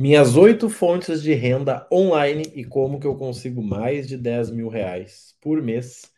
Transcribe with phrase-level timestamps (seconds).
[0.00, 4.68] Minhas oito fontes de renda online e como que eu consigo mais de 10 mil
[4.68, 6.12] reais por mês,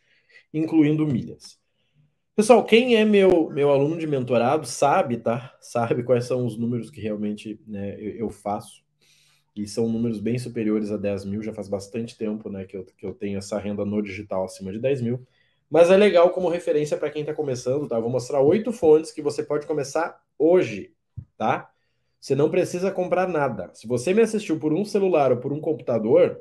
[0.53, 1.59] incluindo milhas.
[2.35, 5.57] Pessoal, quem é meu, meu aluno de mentorado sabe, tá?
[5.59, 8.83] Sabe quais são os números que realmente né, eu, eu faço.
[9.55, 12.85] E são números bem superiores a 10 mil, já faz bastante tempo né, que, eu,
[12.85, 15.25] que eu tenho essa renda no digital acima de 10 mil.
[15.67, 17.95] Mas é legal como referência para quem está começando, tá?
[17.95, 20.93] Eu vou mostrar oito fontes que você pode começar hoje,
[21.35, 21.71] tá?
[22.21, 23.71] Você não precisa comprar nada.
[23.73, 26.39] Se você me assistiu por um celular ou por um computador,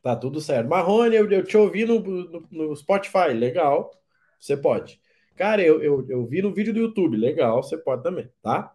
[0.00, 0.68] tá tudo certo.
[0.68, 3.90] Marrone, eu, eu te ouvi no, no, no, Spotify, legal,
[4.38, 5.00] você pode.
[5.34, 8.72] Cara, eu, eu, eu vi no vídeo do YouTube, legal, você pode também, tá?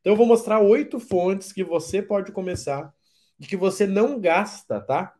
[0.00, 2.92] Então eu vou mostrar oito fontes que você pode começar
[3.40, 5.14] e que você não gasta, tá?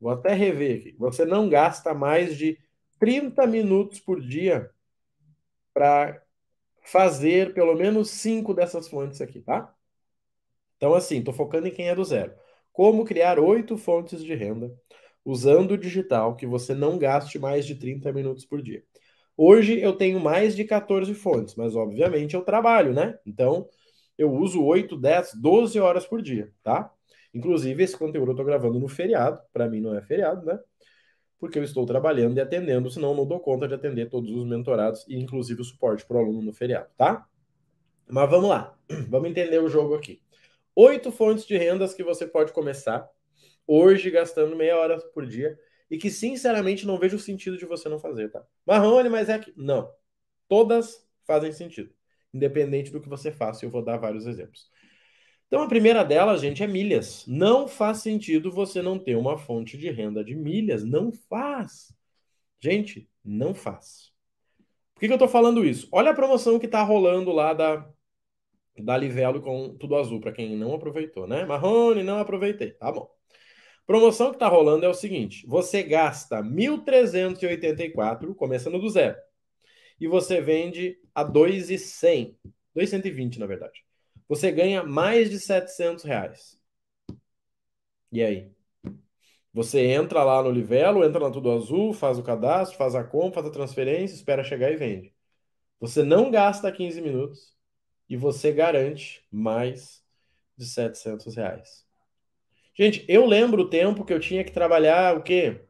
[0.00, 0.96] Vou até rever aqui.
[0.98, 2.58] Você não gasta mais de
[2.98, 4.70] 30 minutos por dia
[5.74, 6.22] para
[6.90, 9.72] fazer pelo menos cinco dessas fontes aqui, tá?
[10.76, 12.32] Então, assim, estou focando em quem é do zero.
[12.72, 14.72] Como criar oito fontes de renda
[15.24, 18.82] usando o digital que você não gaste mais de 30 minutos por dia.
[19.36, 23.18] Hoje eu tenho mais de 14 fontes, mas obviamente eu trabalho, né?
[23.26, 23.68] Então
[24.16, 26.90] eu uso 8, 10, 12 horas por dia, tá?
[27.34, 30.58] Inclusive, esse conteúdo eu estou gravando no feriado, para mim não é feriado, né?
[31.38, 35.04] Porque eu estou trabalhando e atendendo, senão não dou conta de atender todos os mentorados
[35.08, 37.26] e inclusive o suporte para o aluno no feriado, tá?
[38.08, 38.76] Mas vamos lá,
[39.08, 40.20] vamos entender o jogo aqui.
[40.74, 43.08] Oito fontes de rendas que você pode começar
[43.66, 45.58] hoje gastando meia hora por dia
[45.90, 48.44] e que sinceramente não vejo sentido de você não fazer, tá?
[48.66, 49.90] Marrone, mas é que não.
[50.48, 51.92] Todas fazem sentido,
[52.32, 53.64] independente do que você faça.
[53.64, 54.70] Eu vou dar vários exemplos.
[55.48, 57.24] Então, a primeira delas, gente, é milhas.
[57.26, 60.84] Não faz sentido você não ter uma fonte de renda de milhas.
[60.84, 61.90] Não faz.
[62.60, 64.12] Gente, não faz.
[64.94, 65.88] Por que, que eu estou falando isso?
[65.90, 67.88] Olha a promoção que está rolando lá da,
[68.78, 71.46] da Livelo com Tudo Azul, para quem não aproveitou, né?
[71.46, 72.72] Marrone, não aproveitei.
[72.72, 73.08] Tá bom.
[73.86, 79.16] Promoção que está rolando é o seguinte: você gasta 1.384, começando do zero,
[79.98, 82.36] e você vende a 2.100,
[82.76, 83.87] 2.120 na verdade
[84.28, 86.58] você ganha mais de 700 reais.
[88.12, 88.52] E aí?
[89.52, 93.42] Você entra lá no Livelo, entra na Tudo Azul, faz o cadastro, faz a compra,
[93.42, 95.12] faz a transferência, espera chegar e vende.
[95.80, 97.56] Você não gasta 15 minutos
[98.08, 100.04] e você garante mais
[100.56, 101.86] de 700 reais.
[102.74, 105.64] Gente, eu lembro o tempo que eu tinha que trabalhar o quê?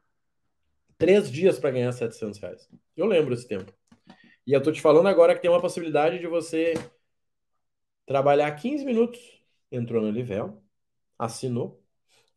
[0.98, 2.68] Três dias para ganhar 700 reais.
[2.96, 3.72] Eu lembro esse tempo.
[4.46, 6.74] E eu tô te falando agora que tem uma possibilidade de você
[8.08, 9.20] trabalhar 15 minutos,
[9.70, 10.62] entrou no Livel,
[11.18, 11.84] assinou,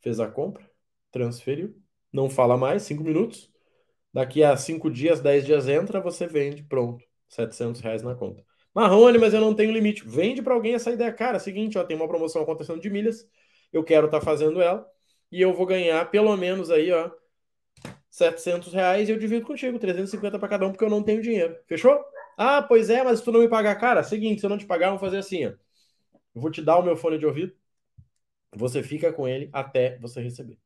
[0.02, 0.70] fez a compra,
[1.10, 1.74] transferiu,
[2.12, 3.50] não fala mais, 5 minutos.
[4.14, 8.44] Daqui a 5 dias, 10 dias entra, você vende, pronto, 700 reais na conta.
[8.76, 10.04] Marrone, mas eu não tenho limite.
[10.06, 11.12] Vende para alguém essa ideia.
[11.14, 13.26] Cara, é seguinte, ó, tem uma promoção acontecendo de milhas,
[13.72, 14.86] eu quero estar tá fazendo ela,
[15.32, 17.10] e eu vou ganhar pelo menos aí, ó,
[18.10, 21.56] 700 reais e eu divido contigo, 350 para cada um, porque eu não tenho dinheiro.
[21.66, 21.98] Fechou?
[22.38, 24.66] Ah, pois é, mas se tu não me pagar, cara, seguinte, se eu não te
[24.66, 25.50] pagar, vamos fazer assim, ó.
[26.34, 27.54] Eu vou te dar o meu fone de ouvido,
[28.56, 30.58] você fica com ele até você receber.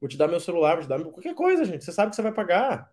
[0.00, 1.84] Vou te dar meu celular, vou te dar qualquer coisa, gente.
[1.84, 2.92] Você sabe que você vai pagar.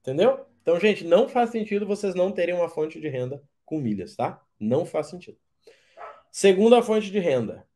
[0.00, 0.46] Entendeu?
[0.60, 4.42] Então, gente, não faz sentido vocês não terem uma fonte de renda com milhas, tá?
[4.58, 5.38] Não faz sentido.
[6.30, 7.66] Segunda fonte de renda,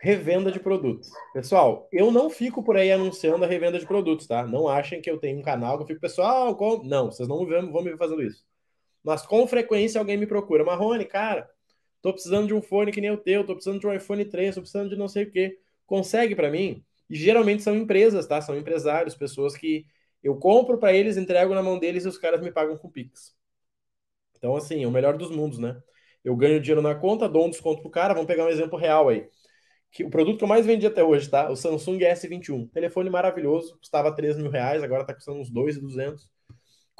[0.00, 1.10] revenda de produtos.
[1.32, 4.46] Pessoal, eu não fico por aí anunciando a revenda de produtos, tá?
[4.46, 6.82] Não achem que eu tenho um canal que eu fico, pessoal, com...
[6.82, 8.44] não, vocês não vão me ver fazendo isso.
[9.02, 10.64] Mas com frequência alguém me procura.
[10.64, 11.48] Marrone, cara,
[12.00, 14.54] tô precisando de um fone que nem o teu, tô precisando de um iPhone 3,
[14.54, 15.58] tô precisando de não sei o quê.
[15.86, 16.84] Consegue para mim?
[17.10, 18.40] E geralmente são empresas, tá?
[18.40, 19.86] São empresários, pessoas que
[20.22, 23.36] eu compro para eles, entrego na mão deles e os caras me pagam com Pix.
[24.38, 25.80] Então, assim, é o melhor dos mundos, né?
[26.24, 28.14] Eu ganho dinheiro na conta, dou um desconto pro cara.
[28.14, 29.28] Vamos pegar um exemplo real aí.
[29.92, 31.50] Que, o produto que eu mais vendi até hoje, tá?
[31.50, 32.68] O Samsung S21.
[32.68, 36.31] Telefone maravilhoso, custava 3 mil reais, agora tá custando uns 2,200.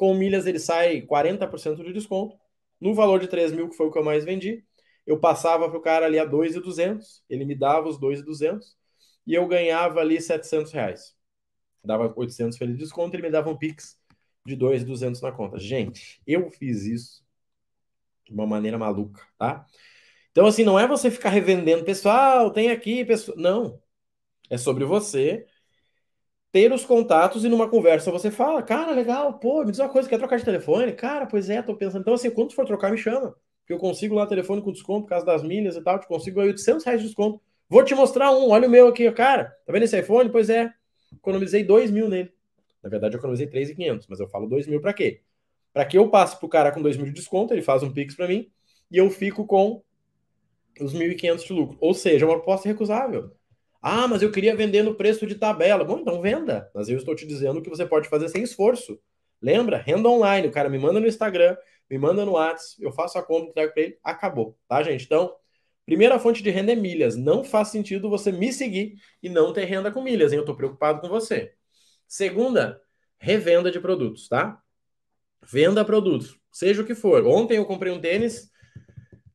[0.03, 2.37] Com milhas ele sai 40% de desconto.
[2.81, 4.65] No valor de 3 mil, que foi o que eu mais vendi,
[5.07, 8.77] eu passava para o cara ali a 2,200, ele me dava os 2,200
[9.25, 11.15] e eu ganhava ali 700 reais.
[11.85, 13.97] Dava 800 feliz de desconto, ele me dava um Pix
[14.45, 15.57] de 2,200 na conta.
[15.61, 17.25] Gente, eu fiz isso
[18.25, 19.65] de uma maneira maluca, tá?
[20.33, 23.39] Então, assim, não é você ficar revendendo, pessoal, tem aqui, pessoal.
[23.39, 23.81] Não.
[24.51, 25.47] É sobre você
[26.53, 30.09] ter os contatos e numa conversa você fala, cara, legal, pô, me diz uma coisa,
[30.09, 30.93] quer trocar de telefone?
[30.93, 32.03] Cara, pois é, tô pensando.
[32.03, 33.35] Então, assim, quando for trocar, me chama.
[33.67, 36.41] Que eu consigo lá telefone com desconto por causa das milhas e tal, te consigo
[36.41, 37.41] 800 reais de desconto.
[37.69, 39.45] Vou te mostrar um, olha o meu aqui, cara.
[39.65, 40.29] Tá vendo esse iPhone?
[40.29, 40.71] Pois é,
[41.15, 42.31] economizei 2 mil nele.
[42.83, 45.23] Na verdade, eu economizei 3,500, mas eu falo 2 mil pra quê?
[45.73, 48.15] Pra que eu passe pro cara com 2 mil de desconto, ele faz um Pix
[48.15, 48.51] pra mim,
[48.91, 49.83] e eu fico com
[50.79, 51.79] os 1.500 de lucro.
[51.81, 53.31] Ou seja, uma proposta recusável.
[53.83, 55.85] Ah, mas eu queria vender no preço de tabela.
[55.85, 56.71] Bom, então venda.
[56.73, 58.99] Mas eu estou te dizendo que você pode fazer sem esforço.
[59.41, 59.77] Lembra?
[59.77, 60.47] Renda online.
[60.47, 61.57] O cara me manda no Instagram,
[61.91, 64.57] me manda no WhatsApp, eu faço a compra, entrego para ele, acabou.
[64.69, 65.05] Tá, gente?
[65.05, 65.35] Então,
[65.85, 67.17] primeira fonte de renda é milhas.
[67.17, 70.39] Não faz sentido você me seguir e não ter renda com milhas, hein?
[70.39, 71.53] Eu estou preocupado com você.
[72.07, 72.81] Segunda,
[73.19, 74.63] revenda de produtos, tá?
[75.45, 77.27] Venda produtos, seja o que for.
[77.27, 78.52] Ontem eu comprei um tênis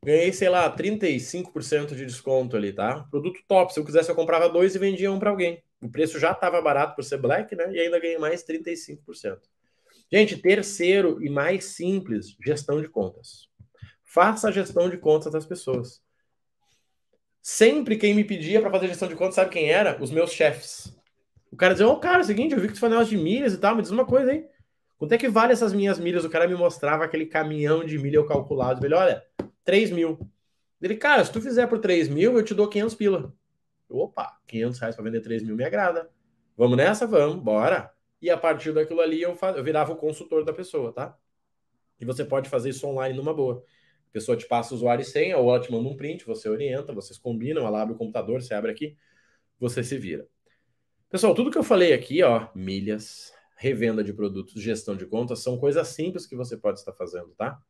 [0.04, 3.06] Ganhei, sei lá, 35% de desconto ali, tá?
[3.10, 3.74] Produto top.
[3.74, 5.64] Se eu quisesse, eu comprava dois e vendia um para alguém.
[5.82, 7.72] O preço já estava barato por ser black, né?
[7.72, 9.40] E ainda ganhei mais 35%.
[10.12, 13.50] Gente, terceiro e mais simples, gestão de contas.
[14.04, 16.02] Faça a gestão de contas das pessoas.
[17.42, 20.02] Sempre quem me pedia para fazer gestão de contas, sabe quem era?
[20.02, 20.96] Os meus chefes.
[21.52, 23.16] O cara dizia, ô, oh, cara, é o seguinte, eu vi que tu faz negócio
[23.16, 24.46] de milhas e tal, me diz uma coisa aí.
[24.98, 26.26] Quanto é que vale essas minhas milhas?
[26.26, 28.86] O cara me mostrava aquele caminhão de milha eu calculado.
[28.86, 29.24] Ele, olha,
[29.68, 30.18] 3 mil.
[30.82, 33.34] Ele, cara, se tu fizer por 3 mil, eu te dou 500 pila.
[33.90, 36.10] Opa, 500 reais para vender 3 mil me agrada.
[36.56, 37.06] Vamos nessa?
[37.06, 37.92] Vamos, bora.
[38.22, 41.18] E a partir daquilo ali eu, eu virava o consultor da pessoa, tá?
[42.00, 43.62] E você pode fazer isso online numa boa.
[44.10, 46.48] A pessoa te passa o usuário e senha, ou ela te manda um print, você
[46.48, 48.96] orienta, vocês combinam, ela abre o computador, você abre aqui,
[49.60, 50.26] você se vira.
[51.10, 55.58] Pessoal, tudo que eu falei aqui, ó, milhas, revenda de produtos, gestão de contas, são
[55.58, 57.62] coisas simples que você pode estar fazendo, tá?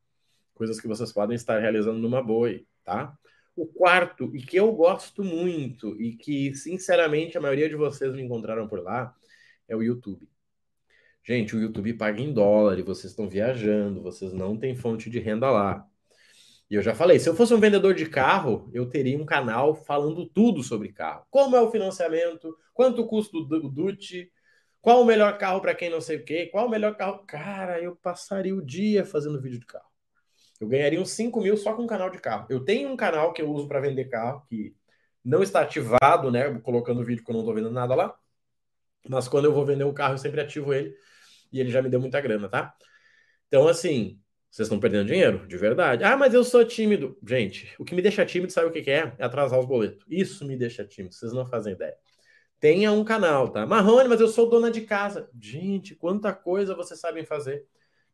[0.58, 2.50] Coisas que vocês podem estar realizando numa boa,
[2.84, 3.18] tá?
[3.56, 8.22] O quarto, e que eu gosto muito, e que, sinceramente, a maioria de vocês me
[8.22, 9.16] encontraram por lá,
[9.68, 10.28] é o YouTube.
[11.24, 15.20] Gente, o YouTube paga em dólar e vocês estão viajando, vocês não têm fonte de
[15.20, 15.86] renda lá.
[16.70, 19.76] E eu já falei, se eu fosse um vendedor de carro, eu teria um canal
[19.76, 21.26] falando tudo sobre carro.
[21.30, 24.32] Como é o financiamento, quanto custa o DUT,
[24.82, 27.26] qual o melhor carro para quem não sei o quê, qual o melhor carro.
[27.26, 29.87] Cara, eu passaria o dia fazendo vídeo de carro.
[30.60, 32.48] Eu ganharia uns 5 mil só com um canal de carro.
[32.50, 34.76] Eu tenho um canal que eu uso para vender carro, que
[35.24, 36.60] não está ativado, né?
[36.62, 38.18] Colocando vídeo que eu não estou vendendo nada lá.
[39.08, 40.96] Mas quando eu vou vender um carro, eu sempre ativo ele.
[41.52, 42.74] E ele já me deu muita grana, tá?
[43.48, 44.20] Então, assim,
[44.50, 46.04] vocês estão perdendo dinheiro, de verdade.
[46.04, 47.18] Ah, mas eu sou tímido.
[47.26, 49.14] Gente, o que me deixa tímido, sabe o que é?
[49.18, 50.04] É atrasar os boletos.
[50.10, 51.96] Isso me deixa tímido, vocês não fazem ideia.
[52.60, 53.66] Tenha um canal, tá?
[53.66, 55.30] Marrone, mas eu sou dona de casa.
[55.40, 57.66] Gente, quanta coisa vocês sabem fazer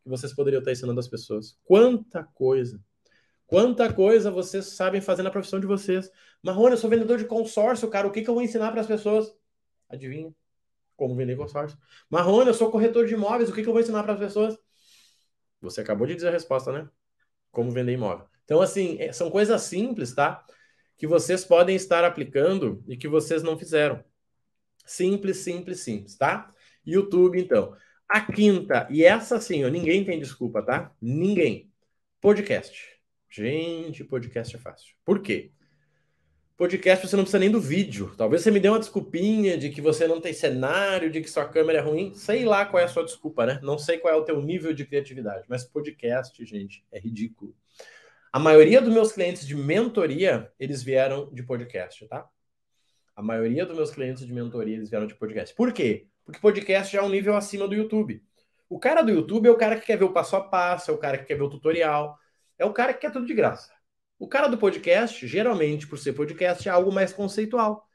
[0.03, 1.57] que vocês poderiam estar ensinando as pessoas.
[1.63, 2.79] Quanta coisa!
[3.45, 6.09] Quanta coisa vocês sabem fazer na profissão de vocês.
[6.41, 8.07] Marrone, eu sou vendedor de consórcio, cara.
[8.07, 9.31] O que, que eu vou ensinar para as pessoas?
[9.89, 10.33] Adivinha?
[10.95, 11.77] Como vender consórcio.
[12.09, 13.49] Marrone, eu sou corretor de imóveis.
[13.49, 14.57] O que, que eu vou ensinar para as pessoas?
[15.61, 16.89] Você acabou de dizer a resposta, né?
[17.51, 18.25] Como vender imóvel.
[18.43, 20.43] Então, assim, é, são coisas simples, tá?
[20.97, 24.03] Que vocês podem estar aplicando e que vocês não fizeram.
[24.85, 26.51] Simples, simples, simples, tá?
[26.85, 27.75] YouTube, então.
[28.07, 30.91] A quinta, e essa sim, ninguém tem desculpa, tá?
[31.01, 31.71] Ninguém.
[32.21, 32.93] Podcast.
[33.29, 34.95] Gente, podcast é fácil.
[35.03, 35.51] Por quê?
[36.55, 38.13] Podcast você não precisa nem do vídeo.
[38.15, 41.49] Talvez você me dê uma desculpinha de que você não tem cenário, de que sua
[41.49, 42.13] câmera é ruim.
[42.13, 43.59] Sei lá qual é a sua desculpa, né?
[43.63, 47.55] Não sei qual é o teu nível de criatividade, mas podcast, gente, é ridículo.
[48.31, 52.29] A maioria dos meus clientes de mentoria, eles vieram de podcast, tá?
[53.15, 55.55] A maioria dos meus clientes de mentoria, eles vieram de podcast.
[55.55, 56.07] Por quê?
[56.25, 58.23] Porque podcast já é um nível acima do YouTube.
[58.69, 60.93] O cara do YouTube é o cara que quer ver o passo a passo, é
[60.93, 62.17] o cara que quer ver o tutorial,
[62.57, 63.71] é o cara que quer tudo de graça.
[64.17, 67.87] O cara do podcast, geralmente, por ser podcast, é algo mais conceitual.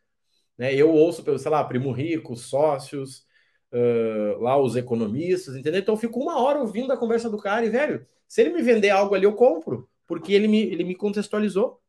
[0.57, 0.75] Né?
[0.75, 3.25] Eu ouço pelo, sei lá, Primo Rico, sócios,
[3.73, 5.81] uh, lá os economistas, entendeu?
[5.81, 8.63] Então eu fico uma hora ouvindo a conversa do cara e, velho, se ele me
[8.63, 11.81] vender algo ali, eu compro, porque ele me, ele me contextualizou.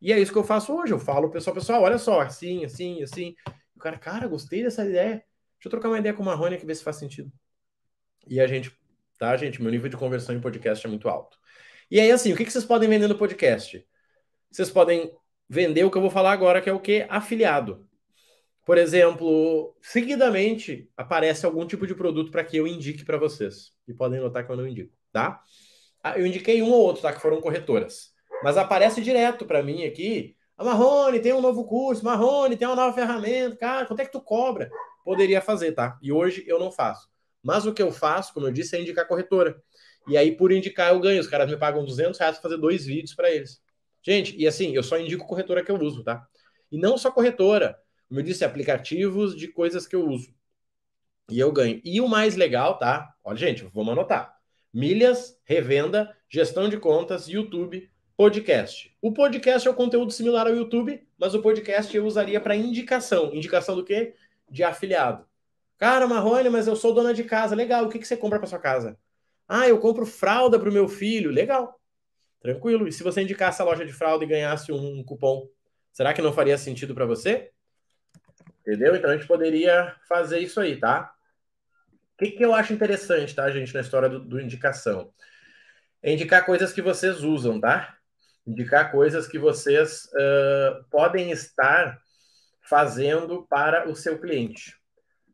[0.00, 0.92] E é isso que eu faço hoje.
[0.92, 3.34] Eu falo, pessoal, pessoal, olha só, assim, assim, assim.
[3.74, 5.24] O cara, cara, gostei dessa ideia.
[5.64, 7.32] Deixa eu trocar uma ideia com o Marrone aqui, ver se faz sentido.
[8.28, 8.70] E a gente,
[9.18, 9.62] tá, gente?
[9.62, 11.38] Meu nível de conversão em podcast é muito alto.
[11.90, 13.82] E aí, assim, o que, que vocês podem vender no podcast?
[14.50, 15.10] Vocês podem
[15.48, 17.06] vender o que eu vou falar agora, que é o que?
[17.08, 17.88] Afiliado.
[18.66, 23.72] Por exemplo, seguidamente aparece algum tipo de produto para que eu indique para vocês.
[23.88, 25.42] E podem notar que eu não indico, tá?
[26.02, 27.10] Ah, eu indiquei um ou outro, tá?
[27.10, 28.12] Que foram corretoras.
[28.42, 30.36] Mas aparece direto para mim aqui.
[30.58, 33.56] Ah, Marrone tem um novo curso, Marrone tem uma nova ferramenta.
[33.56, 34.70] Cara, quanto é que tu cobra?
[35.04, 35.98] Poderia fazer, tá?
[36.02, 37.08] E hoje eu não faço.
[37.42, 39.62] Mas o que eu faço, como eu disse, é indicar corretora.
[40.08, 41.20] E aí, por indicar, eu ganho.
[41.20, 43.62] Os caras me pagam 200 reais para fazer dois vídeos para eles.
[44.02, 46.26] Gente, e assim, eu só indico corretora que eu uso, tá?
[46.72, 47.78] E não só corretora.
[48.08, 50.34] Como eu disse, aplicativos de coisas que eu uso.
[51.30, 51.80] E eu ganho.
[51.84, 53.14] E o mais legal, tá?
[53.22, 54.36] Olha, gente, vamos anotar.
[54.72, 58.94] Milhas, revenda, gestão de contas, YouTube, podcast.
[59.00, 63.34] O podcast é o conteúdo similar ao YouTube, mas o podcast eu usaria para indicação.
[63.34, 64.14] Indicação do quê?
[64.54, 65.26] De afiliado.
[65.76, 67.56] Cara, Marrone, mas eu sou dona de casa.
[67.56, 68.96] Legal, o que, que você compra para sua casa?
[69.48, 71.30] Ah, eu compro fralda para o meu filho.
[71.30, 71.78] Legal.
[72.40, 72.86] Tranquilo.
[72.86, 75.48] E se você indicasse a loja de fralda e ganhasse um cupom,
[75.92, 77.50] será que não faria sentido para você?
[78.60, 78.94] Entendeu?
[78.94, 81.12] Então a gente poderia fazer isso aí, tá?
[82.14, 85.12] O que, que eu acho interessante, tá, gente, na história do, do indicação?
[86.00, 87.96] É indicar coisas que vocês usam, tá?
[88.46, 92.00] Indicar coisas que vocês uh, podem estar
[92.64, 94.76] fazendo para o seu cliente.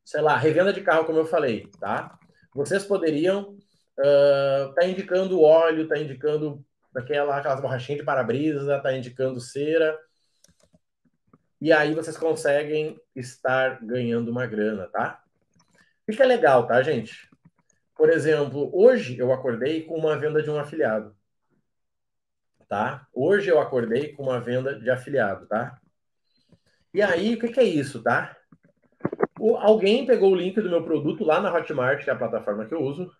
[0.04, 2.18] Sei lá, revenda de carro, como eu falei, tá?
[2.54, 3.56] Vocês poderiam
[3.96, 9.96] estar uh, tá indicando óleo, tá indicando aquela, aquelas borrachinhas de para-brisa, tá indicando cera.
[11.60, 15.22] E aí vocês conseguem estar ganhando uma grana, tá?
[16.06, 17.30] Fica legal, tá, gente?
[17.94, 21.14] Por exemplo, hoje eu acordei com uma venda de um afiliado.
[22.66, 23.06] Tá?
[23.12, 25.78] Hoje eu acordei com uma venda de afiliado, tá?
[26.92, 28.36] E aí, o que, que é isso, tá?
[29.38, 32.66] O, alguém pegou o link do meu produto lá na Hotmart, que é a plataforma
[32.66, 33.10] que eu uso,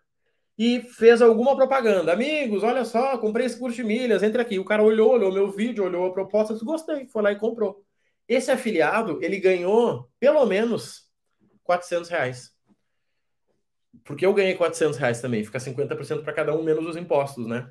[0.58, 2.12] e fez alguma propaganda.
[2.12, 4.58] Amigos, olha só, comprei esse curso de milhas, entre aqui.
[4.58, 7.82] O cara olhou, olhou meu vídeo, olhou a proposta, disse, gostei, foi lá e comprou.
[8.28, 11.08] Esse afiliado, ele ganhou pelo menos
[11.62, 12.50] 400 reais.
[14.04, 17.70] Porque eu ganhei 400 reais também, fica 50% para cada um, menos os impostos, né?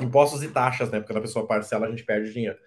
[0.00, 1.00] Impostos e taxas, né?
[1.00, 2.58] Porque quando a pessoa parcela, a gente perde dinheiro.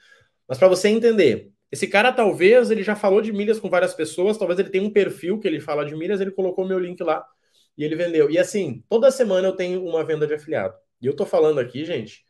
[0.46, 4.38] Mas para você entender, esse cara talvez ele já falou de milhas com várias pessoas,
[4.38, 7.28] talvez ele tenha um perfil que ele fala de milhas, ele colocou meu link lá
[7.76, 8.30] e ele vendeu.
[8.30, 10.78] E assim, toda semana eu tenho uma venda de afiliado.
[11.02, 12.28] E eu tô falando aqui, gente,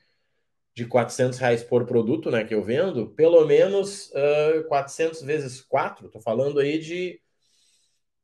[0.73, 6.07] de 400 reais por produto, né, que eu vendo, pelo menos uh, 400 vezes 4,
[6.07, 7.19] tô falando aí de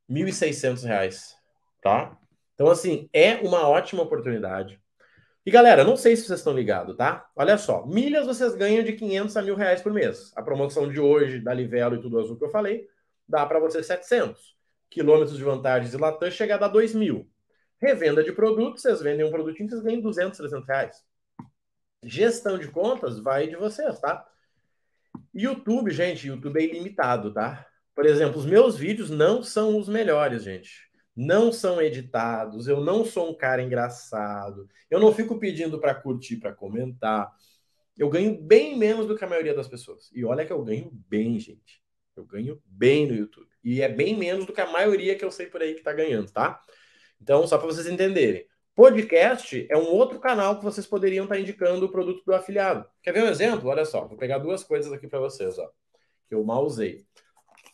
[0.08, 1.34] 1.600 reais,
[1.82, 2.18] tá?
[2.54, 4.79] Então, assim, é uma ótima oportunidade.
[5.44, 7.30] E galera, não sei se vocês estão ligados, tá?
[7.34, 10.32] Olha só, milhas vocês ganham de 500 a mil reais por mês.
[10.36, 12.86] A promoção de hoje da Livelo e tudo azul que eu falei,
[13.26, 14.54] dá para você 700.
[14.90, 17.26] Quilômetros de vantagens e Latam chega a dar 2 mil.
[17.80, 21.04] Revenda de produtos, vocês vendem um produtinho, vocês ganham 200, 300 reais.
[22.02, 24.26] Gestão de contas vai de vocês, tá?
[25.32, 27.66] YouTube, gente, YouTube é ilimitado, tá?
[27.94, 30.89] Por exemplo, os meus vídeos não são os melhores, gente
[31.20, 36.38] não são editados, eu não sou um cara engraçado, eu não fico pedindo para curtir,
[36.38, 37.30] para comentar.
[37.94, 40.10] Eu ganho bem menos do que a maioria das pessoas.
[40.14, 41.82] E olha que eu ganho bem, gente.
[42.16, 43.50] Eu ganho bem no YouTube.
[43.62, 45.92] E é bem menos do que a maioria que eu sei por aí que está
[45.92, 46.58] ganhando, tá?
[47.20, 48.46] Então, só para vocês entenderem.
[48.74, 52.86] Podcast é um outro canal que vocês poderiam estar tá indicando o produto do afiliado.
[53.02, 53.68] Quer ver um exemplo?
[53.68, 55.70] Olha só, vou pegar duas coisas aqui para vocês, ó,
[56.26, 57.04] que eu mal usei.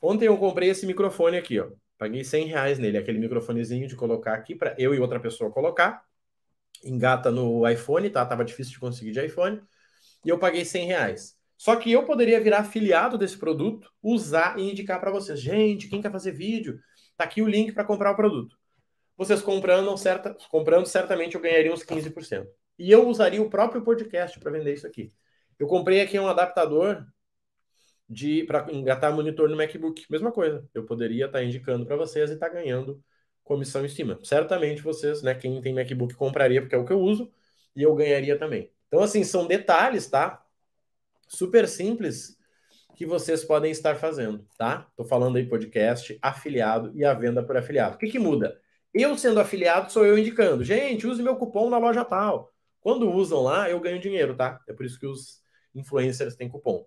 [0.03, 1.69] Ontem eu comprei esse microfone aqui, ó.
[1.99, 6.05] Paguei 100 reais nele, aquele microfonezinho de colocar aqui para eu e outra pessoa colocar.
[6.85, 8.25] Engata no iPhone, tá?
[8.25, 9.63] Tava difícil de conseguir de iPhone.
[10.25, 11.37] E eu paguei 100 reais.
[11.57, 15.41] Só que eu poderia virar afiliado desse produto, usar e indicar para vocês.
[15.41, 16.79] Gente, quem quer fazer vídeo?
[17.17, 18.57] Tá aqui o link para comprar o produto.
[19.17, 22.47] Vocês comprando, certa, comprando, certamente eu ganharia uns 15%.
[22.79, 25.11] E eu usaria o próprio podcast para vender isso aqui.
[25.59, 27.07] Eu comprei aqui um adaptador
[28.09, 30.05] de para engatar monitor no MacBook.
[30.11, 30.69] Mesma coisa.
[30.75, 33.03] Eu poderia estar tá indicando para vocês e estar tá ganhando
[33.45, 34.19] comissão em cima.
[34.23, 37.33] Certamente vocês, né, quem tem MacBook compraria porque é o que eu uso
[37.75, 38.71] e eu ganharia também.
[38.89, 40.45] Então assim, são detalhes, tá?
[41.29, 42.37] Super simples
[42.97, 44.89] que vocês podem estar fazendo, tá?
[44.97, 47.97] Tô falando aí podcast, afiliado e a venda por afiliado.
[47.97, 48.59] O que que muda?
[48.95, 50.65] Eu sendo afiliado, sou eu indicando.
[50.65, 52.51] Gente, use meu cupom na loja tal.
[52.81, 54.61] Quando usam lá, eu ganho dinheiro, tá?
[54.67, 55.43] É por isso que os
[55.75, 56.87] influencers têm cupom.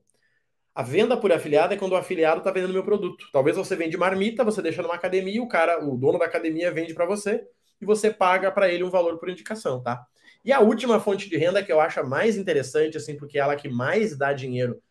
[0.73, 3.27] A venda por afiliado é quando o afiliado está vendendo meu produto.
[3.33, 6.93] Talvez você vende marmita, você deixa numa academia, o cara, o dono da academia vende
[6.93, 7.45] para você
[7.81, 10.05] e você paga para ele um valor por indicação, tá?
[10.43, 13.55] E a última fonte de renda que eu acho mais interessante, assim, porque é ela
[13.55, 14.81] que mais dá dinheiro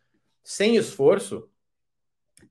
[0.43, 1.49] sem esforço,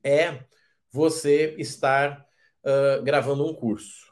[0.03, 0.45] é
[0.91, 2.27] você estar
[2.65, 4.09] uh, gravando um curso.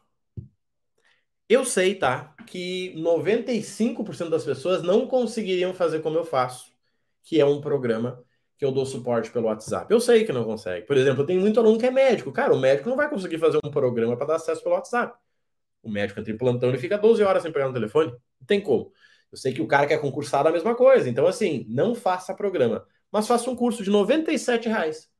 [1.48, 6.72] Eu sei, tá, que 95% das pessoas não conseguiriam fazer como eu faço,
[7.22, 8.24] que é um programa
[8.56, 9.92] que eu dou suporte pelo WhatsApp.
[9.92, 10.86] Eu sei que não consegue.
[10.86, 12.32] Por exemplo, eu tenho muito aluno que é médico.
[12.32, 15.16] Cara, o médico não vai conseguir fazer um programa para dar acesso pelo WhatsApp.
[15.82, 18.10] O médico entra em plantão e fica 12 horas sem pegar no telefone.
[18.10, 18.92] Não tem como.
[19.30, 21.08] Eu sei que o cara que é concursado é a mesma coisa.
[21.08, 22.86] Então, assim, não faça programa.
[23.12, 25.10] Mas faça um curso de 97 reais.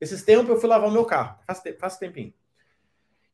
[0.00, 1.38] Esses tempos eu fui lavar o meu carro.
[1.46, 2.32] Faz, te faz tempinho.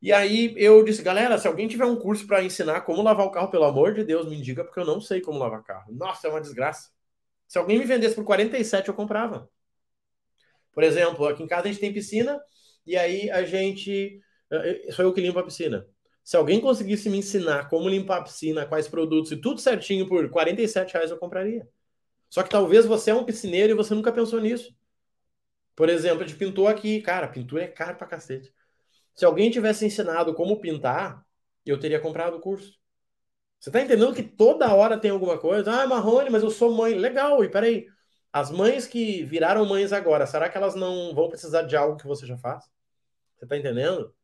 [0.01, 3.31] E aí eu disse, galera, se alguém tiver um curso para ensinar como lavar o
[3.31, 5.93] carro, pelo amor de Deus, me diga, porque eu não sei como lavar carro.
[5.93, 6.94] Nossa, é uma desgraça.
[7.55, 9.49] Se alguém me vendesse por 47, eu comprava.
[10.73, 12.43] Por exemplo, aqui em casa a gente tem piscina
[12.85, 14.21] e aí a gente.
[14.51, 15.87] Eh, sou eu que limpo a piscina.
[16.25, 20.29] Se alguém conseguisse me ensinar como limpar a piscina, quais produtos e tudo certinho por
[20.31, 21.65] 47 reais, eu compraria.
[22.29, 24.75] Só que talvez você é um piscineiro e você nunca pensou nisso.
[25.77, 27.01] Por exemplo, a gente pintou aqui.
[27.03, 28.53] Cara, pintura é caro pra cacete.
[29.15, 31.25] Se alguém tivesse ensinado como pintar,
[31.65, 32.77] eu teria comprado o curso.
[33.65, 35.73] Você tá entendendo que toda hora tem alguma coisa?
[35.73, 36.93] Ah, Marrone, mas eu sou mãe.
[36.93, 37.87] Legal, e peraí.
[38.31, 42.07] As mães que viraram mães agora, será que elas não vão precisar de algo que
[42.07, 42.63] você já faz?
[43.35, 44.15] Você tá entendendo?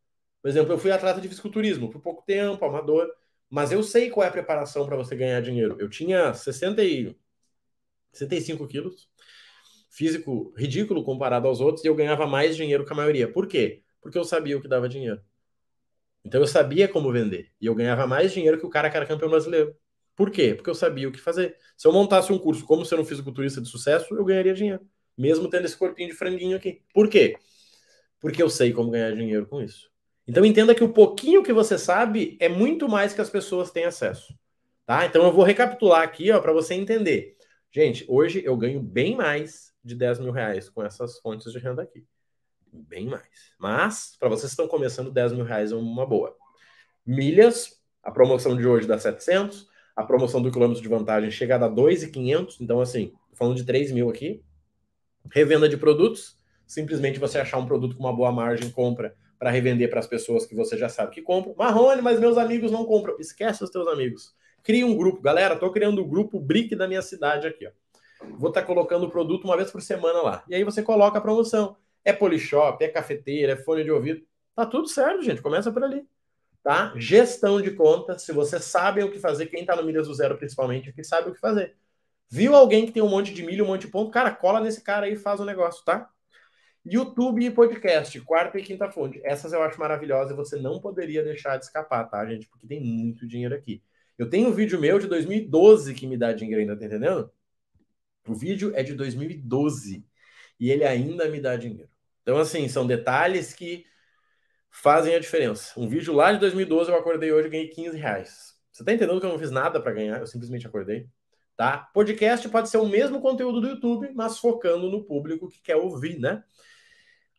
[0.43, 3.11] Por exemplo, eu fui atleta de fisiculturismo por pouco tempo, amador,
[3.49, 5.75] mas eu sei qual é a preparação para você ganhar dinheiro.
[5.81, 7.17] Eu tinha 60 e
[8.13, 9.09] 65 quilos,
[9.89, 13.33] físico ridículo comparado aos outros, e eu ganhava mais dinheiro que a maioria.
[13.33, 13.83] Por quê?
[14.03, 15.23] Porque eu sabia o que dava dinheiro.
[16.25, 17.50] Então eu sabia como vender.
[17.61, 19.75] E eu ganhava mais dinheiro que o cara que era campeão brasileiro.
[20.15, 20.55] Por quê?
[20.55, 21.57] Porque eu sabia o que fazer.
[21.77, 24.87] Se eu montasse um curso como ser um fisiculturista de sucesso, eu ganharia dinheiro.
[25.17, 26.83] Mesmo tendo esse corpinho de franguinho aqui.
[26.93, 27.37] Por quê?
[28.21, 29.91] Porque eu sei como ganhar dinheiro com isso.
[30.27, 33.85] Então entenda que o pouquinho que você sabe é muito mais que as pessoas têm
[33.85, 34.35] acesso.
[34.85, 35.07] Tá?
[35.07, 37.37] Então eu vou recapitular aqui para você entender.
[37.73, 41.83] Gente, hoje eu ganho bem mais de 10 mil reais com essas fontes de renda
[41.83, 42.05] aqui.
[42.73, 43.55] Bem mais.
[43.59, 46.37] Mas, para vocês que estão começando, 10 mil reais é uma boa.
[47.05, 49.69] Milhas, a promoção de hoje dá 700.
[49.97, 52.61] A promoção do quilômetro de vantagem chega a dar 2,500.
[52.61, 54.43] Então, assim, falando de 3 mil aqui.
[55.31, 56.39] Revenda de produtos.
[56.67, 60.45] Simplesmente você achar um produto com uma boa margem, compra para revender para as pessoas
[60.45, 61.55] que você já sabe que compram.
[61.57, 63.17] Marrone, mas meus amigos não compram.
[63.19, 64.35] Esquece os teus amigos.
[64.62, 65.23] Cria um grupo.
[65.23, 67.67] Galera, estou criando o um grupo Brick da minha cidade aqui.
[67.67, 67.71] Ó.
[68.39, 70.45] Vou estar tá colocando o produto uma vez por semana lá.
[70.47, 71.75] E aí você coloca a promoção.
[72.04, 74.23] É polishop, é cafeteira, é fone de ouvido.
[74.54, 75.42] Tá tudo certo, gente.
[75.42, 76.07] Começa por ali.
[76.62, 76.92] Tá?
[76.97, 78.23] Gestão de contas.
[78.23, 81.30] Se você sabe o que fazer, quem está no Milhas do Zero principalmente, que sabe
[81.30, 81.76] o que fazer.
[82.28, 84.11] Viu alguém que tem um monte de milho, um monte de ponto?
[84.11, 86.09] Cara, cola nesse cara aí e faz o negócio, tá?
[86.85, 89.21] YouTube e podcast, quarta e quinta fonte.
[89.25, 92.49] Essas eu acho maravilhosas e você não poderia deixar de escapar, tá, gente?
[92.49, 93.83] Porque tem muito dinheiro aqui.
[94.16, 97.30] Eu tenho um vídeo meu de 2012 que me dá dinheiro ainda, tá entendendo?
[98.26, 100.07] O vídeo é de 2012
[100.59, 101.90] e ele ainda me dá dinheiro.
[102.23, 103.85] Então, assim, são detalhes que
[104.71, 105.79] fazem a diferença.
[105.79, 108.55] Um vídeo lá de 2012 eu acordei hoje e ganhei 15 reais.
[108.71, 110.21] Você tá entendendo que eu não fiz nada para ganhar?
[110.21, 111.09] Eu simplesmente acordei.
[111.57, 111.91] Tá?
[111.93, 116.19] Podcast pode ser o mesmo conteúdo do YouTube, mas focando no público que quer ouvir,
[116.19, 116.43] né?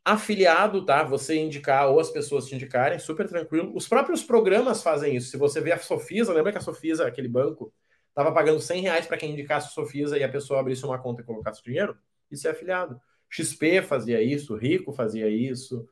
[0.05, 1.03] Afiliado, tá?
[1.03, 3.71] Você indicar ou as pessoas te indicarem, super tranquilo.
[3.75, 5.31] Os próprios programas fazem isso.
[5.31, 7.73] Se você vê a Sofisa, lembra que a Sofisa, aquele banco,
[8.09, 11.21] estava pagando 100 reais para quem indicasse a Sofisa e a pessoa abrisse uma conta
[11.21, 11.97] e colocasse dinheiro?
[12.29, 13.01] Isso é afiliado.
[13.31, 15.87] XP fazia isso, Rico fazia isso.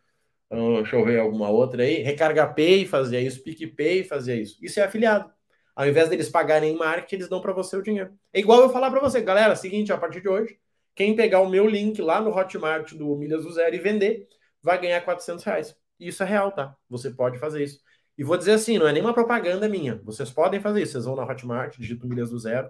[0.51, 2.03] Hum, deixa eu ver alguma outra aí.
[2.03, 4.57] Recarga Pay fazia isso, PicPay fazia isso.
[4.61, 5.31] Isso é afiliado.
[5.75, 8.11] Ao invés deles pagarem em marketing, eles dão para você o dinheiro.
[8.33, 10.59] É igual eu falar para você, galera, seguinte, a partir de hoje,
[10.93, 14.27] quem pegar o meu link lá no Hotmart do Milhas do Zero e vender,
[14.61, 15.75] vai ganhar 400 reais.
[15.97, 16.75] Isso é real, tá?
[16.89, 17.79] Você pode fazer isso.
[18.17, 20.01] E vou dizer assim, não é nenhuma propaganda minha.
[20.03, 20.91] Vocês podem fazer isso.
[20.91, 22.69] Vocês vão na Hotmart, digitam Milhas do Zero,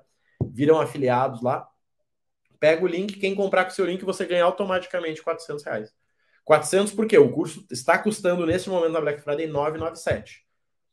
[0.51, 1.67] viram afiliados lá,
[2.59, 5.93] pega o link, quem comprar com seu link, você ganha automaticamente 400 reais.
[6.43, 10.45] 400 porque o curso está custando nesse momento na Black Friday 997.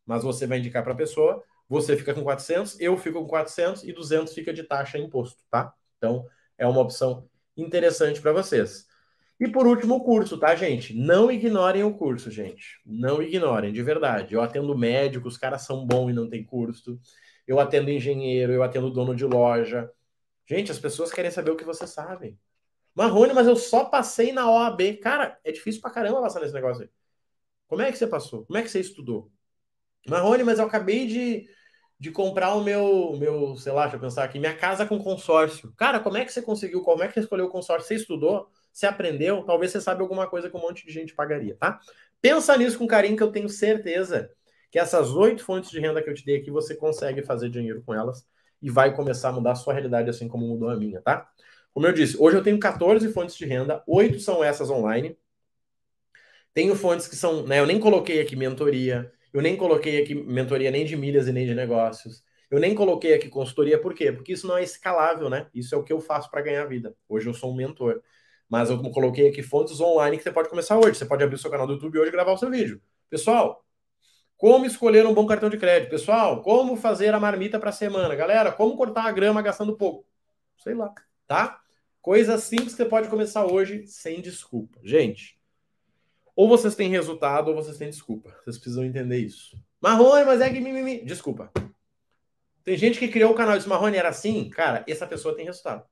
[0.04, 3.82] Mas você vai indicar para a pessoa, você fica com 400, eu fico com 400
[3.84, 5.72] e 200 fica de taxa e imposto, tá?
[5.96, 6.26] Então,
[6.56, 8.86] é uma opção interessante para vocês.
[9.38, 10.94] E por último, o curso, tá, gente?
[10.94, 12.80] Não ignorem o curso, gente.
[12.86, 14.34] Não ignorem, de verdade.
[14.34, 16.98] Eu atendo médico, os caras são bons e não tem curso.
[17.46, 19.90] Eu atendo engenheiro, eu atendo dono de loja.
[20.48, 22.38] Gente, as pessoas querem saber o que você sabe.
[22.94, 24.96] Marrone, mas eu só passei na OAB.
[24.98, 26.90] Cara, é difícil pra caramba passar nesse negócio aí.
[27.66, 28.46] Como é que você passou?
[28.46, 29.30] Como é que você estudou?
[30.08, 31.46] Marrone, mas eu acabei de
[31.98, 35.72] de comprar o meu, meu, sei lá, deixa eu pensar aqui, minha casa com consórcio.
[35.76, 36.82] Cara, como é que você conseguiu?
[36.82, 37.88] Como é que você escolheu o consórcio?
[37.88, 38.50] Você estudou?
[38.72, 39.42] Você aprendeu?
[39.44, 41.80] Talvez você saiba alguma coisa que um monte de gente pagaria, tá?
[42.20, 44.30] Pensa nisso com carinho, que eu tenho certeza
[44.70, 47.82] que essas oito fontes de renda que eu te dei aqui, você consegue fazer dinheiro
[47.82, 48.26] com elas
[48.62, 51.28] e vai começar a mudar a sua realidade assim como mudou a minha, tá?
[51.72, 55.16] Como eu disse, hoje eu tenho 14 fontes de renda, oito são essas online.
[56.54, 57.60] Tenho fontes que são, né?
[57.60, 61.44] Eu nem coloquei aqui mentoria, eu nem coloquei aqui mentoria nem de milhas e nem
[61.44, 62.24] de negócios.
[62.50, 64.12] Eu nem coloquei aqui consultoria, por quê?
[64.12, 65.48] Porque isso não é escalável, né?
[65.52, 66.94] Isso é o que eu faço para ganhar vida.
[67.08, 68.00] Hoje eu sou um mentor.
[68.48, 70.94] Mas eu coloquei aqui fontes online que você pode começar hoje.
[70.94, 72.80] Você pode abrir o seu canal do YouTube hoje e gravar o seu vídeo.
[73.10, 73.65] Pessoal,
[74.36, 75.90] como escolher um bom cartão de crédito?
[75.90, 78.14] Pessoal, como fazer a marmita para a semana?
[78.14, 80.06] Galera, como cortar a grama gastando pouco?
[80.58, 80.92] Sei lá,
[81.26, 81.60] tá?
[82.02, 84.78] Coisa simples que você pode começar hoje sem desculpa.
[84.84, 85.36] Gente,
[86.36, 88.30] ou vocês têm resultado ou vocês têm desculpa.
[88.44, 89.58] Vocês precisam entender isso.
[89.80, 91.02] Marrone, mas é que mimimi.
[91.02, 91.50] Desculpa.
[92.62, 94.50] Tem gente que criou o canal e disse, Marrone, era assim?
[94.50, 95.84] Cara, essa pessoa tem resultado.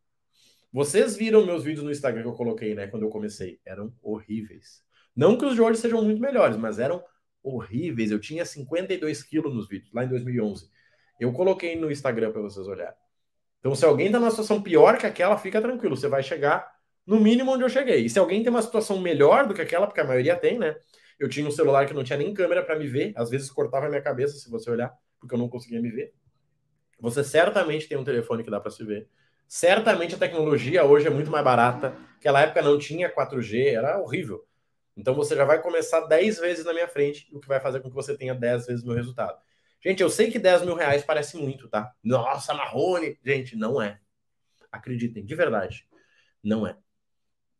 [0.72, 3.60] Vocês viram meus vídeos no Instagram que eu coloquei, né, quando eu comecei.
[3.64, 4.82] Eram horríveis.
[5.16, 7.13] Não que os de hoje sejam muito melhores, mas eram horríveis.
[7.44, 10.68] Eu tinha 52 quilos nos vídeos, lá em 2011.
[11.20, 12.94] Eu coloquei no Instagram para vocês olharem.
[13.60, 15.96] Então, se alguém tá numa situação pior que aquela, fica tranquilo.
[15.96, 16.70] Você vai chegar
[17.06, 18.04] no mínimo onde eu cheguei.
[18.04, 20.76] E se alguém tem uma situação melhor do que aquela, porque a maioria tem, né?
[21.18, 23.86] Eu tinha um celular que não tinha nem câmera para me ver, às vezes cortava
[23.86, 26.12] a minha cabeça se você olhar, porque eu não conseguia me ver.
[27.00, 29.08] Você certamente tem um telefone que dá para se ver.
[29.46, 31.96] Certamente a tecnologia hoje é muito mais barata.
[32.16, 34.44] Aquela época não tinha 4G, era horrível.
[34.96, 37.88] Então você já vai começar 10 vezes na minha frente, o que vai fazer com
[37.88, 39.38] que você tenha 10 vezes o meu resultado.
[39.82, 41.92] Gente, eu sei que 10 mil reais parece muito, tá?
[42.02, 43.18] Nossa, Marrone!
[43.24, 44.00] Gente, não é.
[44.72, 45.86] Acreditem, de verdade.
[46.42, 46.76] Não é.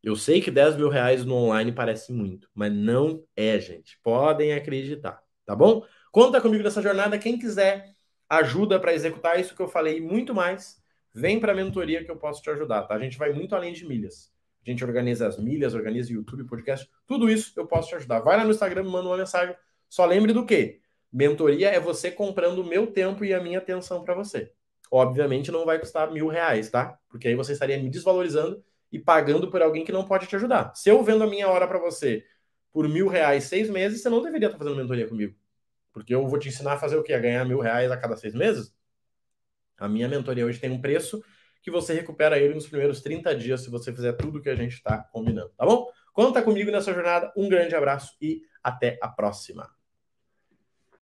[0.03, 3.99] Eu sei que 10 mil reais no online parece muito, mas não é, gente.
[4.03, 5.85] Podem acreditar, tá bom?
[6.13, 7.19] Conta comigo nessa jornada.
[7.19, 7.95] Quem quiser
[8.29, 12.17] ajuda para executar isso que eu falei muito mais, vem para a mentoria que eu
[12.17, 12.95] posso te ajudar, tá?
[12.95, 14.33] A gente vai muito além de milhas.
[14.67, 18.21] A gente organiza as milhas, organiza YouTube, podcast, tudo isso eu posso te ajudar.
[18.21, 19.55] Vai lá no Instagram, manda uma mensagem.
[19.89, 20.81] Só lembre do quê?
[21.13, 24.51] Mentoria é você comprando o meu tempo e a minha atenção para você.
[24.91, 26.99] Obviamente não vai custar mil reais, tá?
[27.09, 30.73] Porque aí você estaria me desvalorizando e pagando por alguém que não pode te ajudar.
[30.75, 32.25] Se eu vendo a minha hora para você
[32.73, 35.35] por mil reais seis meses, você não deveria estar fazendo mentoria comigo.
[35.93, 37.13] Porque eu vou te ensinar a fazer o quê?
[37.13, 38.75] A ganhar mil reais a cada seis meses?
[39.79, 41.23] A minha mentoria hoje tem um preço
[41.65, 44.75] que você recupera ele nos primeiros 30 dias se você fizer tudo que a gente
[44.75, 45.89] está combinando, tá bom?
[46.13, 49.74] Conta comigo nessa jornada, um grande abraço e até a próxima.